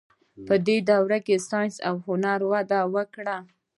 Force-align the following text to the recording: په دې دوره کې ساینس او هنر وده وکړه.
په 0.47 0.53
دې 0.65 0.77
دوره 0.89 1.17
کې 1.25 1.35
ساینس 1.49 1.75
او 1.87 1.95
هنر 2.07 2.39
وده 2.51 2.79
وکړه. 2.95 3.37